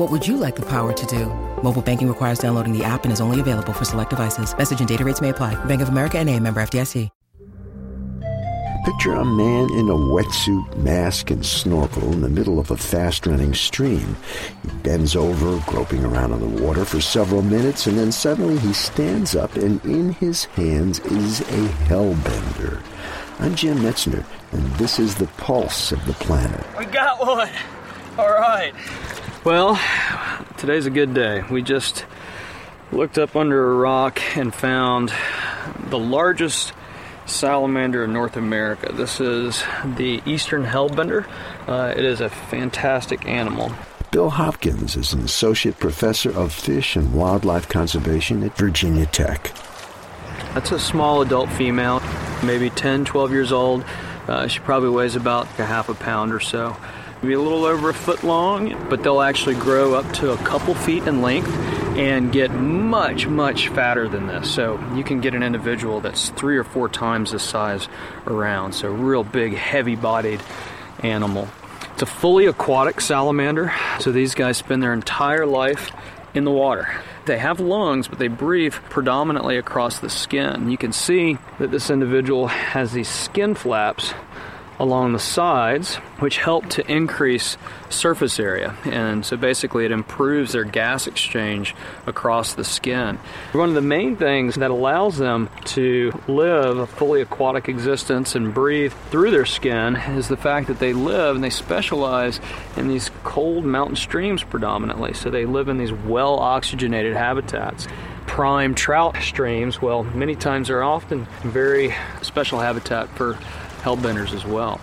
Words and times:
What 0.00 0.10
would 0.10 0.26
you 0.26 0.38
like 0.38 0.56
the 0.56 0.64
power 0.64 0.94
to 0.94 1.06
do? 1.06 1.26
Mobile 1.62 1.82
banking 1.82 2.08
requires 2.08 2.38
downloading 2.38 2.72
the 2.72 2.82
app 2.82 3.04
and 3.04 3.12
is 3.12 3.20
only 3.20 3.38
available 3.38 3.74
for 3.74 3.84
select 3.84 4.08
devices. 4.08 4.56
Message 4.56 4.78
and 4.80 4.88
data 4.88 5.04
rates 5.04 5.20
may 5.20 5.28
apply. 5.28 5.62
Bank 5.66 5.82
of 5.82 5.90
America 5.90 6.18
and 6.18 6.26
a 6.26 6.40
member 6.40 6.62
FDIC. 6.62 7.10
Picture 8.86 9.12
a 9.12 9.24
man 9.26 9.70
in 9.74 9.90
a 9.90 9.94
wetsuit, 9.94 10.74
mask, 10.78 11.30
and 11.30 11.44
snorkel 11.44 12.10
in 12.14 12.22
the 12.22 12.30
middle 12.30 12.58
of 12.58 12.70
a 12.70 12.78
fast-running 12.78 13.52
stream. 13.52 14.16
He 14.62 14.70
bends 14.78 15.14
over, 15.14 15.62
groping 15.70 16.02
around 16.02 16.32
in 16.32 16.40
the 16.40 16.62
water 16.62 16.86
for 16.86 17.02
several 17.02 17.42
minutes, 17.42 17.86
and 17.86 17.98
then 17.98 18.10
suddenly 18.10 18.56
he 18.56 18.72
stands 18.72 19.36
up, 19.36 19.54
and 19.56 19.84
in 19.84 20.12
his 20.14 20.46
hands 20.46 21.00
is 21.00 21.40
a 21.42 21.68
hellbender. 21.90 22.82
I'm 23.38 23.54
Jim 23.54 23.76
Metzner, 23.80 24.24
and 24.52 24.64
this 24.76 24.98
is 24.98 25.14
the 25.14 25.26
pulse 25.36 25.92
of 25.92 26.02
the 26.06 26.14
planet. 26.14 26.64
We 26.78 26.86
got 26.86 27.20
one. 27.20 27.50
All 28.18 28.30
right. 28.30 28.72
Well, 29.42 29.80
today's 30.58 30.84
a 30.84 30.90
good 30.90 31.14
day. 31.14 31.42
We 31.50 31.62
just 31.62 32.04
looked 32.92 33.16
up 33.16 33.34
under 33.34 33.72
a 33.72 33.74
rock 33.74 34.20
and 34.36 34.54
found 34.54 35.14
the 35.88 35.98
largest 35.98 36.74
salamander 37.24 38.04
in 38.04 38.12
North 38.12 38.36
America. 38.36 38.92
This 38.92 39.18
is 39.18 39.64
the 39.96 40.20
eastern 40.26 40.66
hellbender. 40.66 41.26
Uh, 41.66 41.94
it 41.96 42.04
is 42.04 42.20
a 42.20 42.28
fantastic 42.28 43.24
animal. 43.24 43.72
Bill 44.10 44.28
Hopkins 44.28 44.94
is 44.94 45.14
an 45.14 45.20
associate 45.20 45.78
professor 45.78 46.30
of 46.38 46.52
fish 46.52 46.94
and 46.94 47.14
wildlife 47.14 47.66
conservation 47.66 48.42
at 48.42 48.54
Virginia 48.58 49.06
Tech. 49.06 49.54
That's 50.52 50.70
a 50.70 50.78
small 50.78 51.22
adult 51.22 51.48
female, 51.52 52.02
maybe 52.44 52.68
10, 52.68 53.06
12 53.06 53.30
years 53.32 53.52
old. 53.52 53.86
Uh, 54.28 54.48
she 54.48 54.58
probably 54.60 54.90
weighs 54.90 55.16
about 55.16 55.46
a 55.58 55.64
half 55.64 55.88
a 55.88 55.94
pound 55.94 56.34
or 56.34 56.40
so. 56.40 56.76
Maybe 57.22 57.34
a 57.34 57.40
little 57.40 57.66
over 57.66 57.90
a 57.90 57.94
foot 57.94 58.24
long, 58.24 58.88
but 58.88 59.02
they'll 59.02 59.20
actually 59.20 59.56
grow 59.56 59.94
up 59.94 60.10
to 60.14 60.32
a 60.32 60.38
couple 60.38 60.74
feet 60.74 61.06
in 61.06 61.20
length 61.20 61.52
and 61.98 62.32
get 62.32 62.50
much, 62.50 63.26
much 63.26 63.68
fatter 63.68 64.08
than 64.08 64.26
this. 64.26 64.50
So 64.50 64.82
you 64.94 65.04
can 65.04 65.20
get 65.20 65.34
an 65.34 65.42
individual 65.42 66.00
that's 66.00 66.30
three 66.30 66.56
or 66.56 66.64
four 66.64 66.88
times 66.88 67.32
this 67.32 67.42
size 67.42 67.88
around. 68.26 68.72
So, 68.72 68.90
real 68.90 69.22
big, 69.22 69.54
heavy 69.54 69.96
bodied 69.96 70.40
animal. 71.00 71.48
It's 71.92 72.02
a 72.02 72.06
fully 72.06 72.46
aquatic 72.46 73.02
salamander. 73.02 73.70
So, 73.98 74.12
these 74.12 74.34
guys 74.34 74.56
spend 74.56 74.82
their 74.82 74.94
entire 74.94 75.44
life 75.44 75.90
in 76.32 76.44
the 76.44 76.50
water. 76.50 76.88
They 77.26 77.38
have 77.38 77.60
lungs, 77.60 78.08
but 78.08 78.18
they 78.18 78.28
breathe 78.28 78.74
predominantly 78.88 79.58
across 79.58 79.98
the 79.98 80.08
skin. 80.08 80.70
You 80.70 80.78
can 80.78 80.92
see 80.92 81.36
that 81.58 81.70
this 81.70 81.90
individual 81.90 82.46
has 82.46 82.92
these 82.92 83.08
skin 83.08 83.54
flaps 83.54 84.14
along 84.80 85.12
the 85.12 85.18
sides, 85.18 85.96
which 86.20 86.38
help 86.38 86.66
to 86.70 86.90
increase 86.90 87.58
surface 87.90 88.40
area. 88.40 88.74
And 88.86 89.24
so 89.24 89.36
basically, 89.36 89.84
it 89.84 89.92
improves 89.92 90.52
their 90.52 90.64
gas 90.64 91.06
exchange 91.06 91.74
across 92.06 92.54
the 92.54 92.64
skin. 92.64 93.18
One 93.52 93.68
of 93.68 93.74
the 93.74 93.82
main 93.82 94.16
things 94.16 94.54
that 94.56 94.70
allows 94.70 95.18
them 95.18 95.50
to 95.66 96.18
live 96.26 96.78
a 96.78 96.86
fully 96.86 97.20
aquatic 97.20 97.68
existence 97.68 98.34
and 98.34 98.54
breathe 98.54 98.94
through 99.10 99.30
their 99.30 99.46
skin 99.46 99.96
is 99.96 100.28
the 100.28 100.36
fact 100.36 100.68
that 100.68 100.78
they 100.78 100.94
live 100.94 101.36
and 101.36 101.44
they 101.44 101.50
specialize 101.50 102.40
in 102.76 102.88
these 102.88 103.10
cold 103.22 103.64
mountain 103.66 103.96
streams 103.96 104.42
predominantly. 104.42 105.12
So 105.12 105.30
they 105.30 105.44
live 105.44 105.68
in 105.68 105.76
these 105.76 105.92
well 105.92 106.38
oxygenated 106.38 107.14
habitats 107.14 107.86
prime 108.26 108.76
trout 108.76 109.16
streams, 109.20 109.82
well, 109.82 110.04
many 110.04 110.36
times 110.36 110.68
they're 110.68 110.84
often 110.84 111.26
very 111.42 111.92
special 112.22 112.60
habitat 112.60 113.08
for 113.08 113.36
hellbenders 113.80 114.34
as 114.34 114.44
well. 114.44 114.80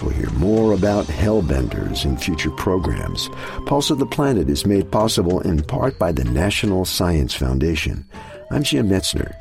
We'll 0.00 0.10
hear 0.10 0.30
more 0.30 0.72
about 0.72 1.06
hellbenders 1.06 2.04
in 2.04 2.16
future 2.16 2.50
programs. 2.50 3.28
Pulse 3.66 3.90
of 3.90 3.98
the 3.98 4.06
Planet 4.06 4.48
is 4.48 4.66
made 4.66 4.90
possible 4.90 5.40
in 5.40 5.62
part 5.62 5.98
by 5.98 6.12
the 6.12 6.24
National 6.24 6.84
Science 6.84 7.34
Foundation. 7.34 8.08
I'm 8.50 8.62
Jim 8.62 8.88
Metzner. 8.88 9.34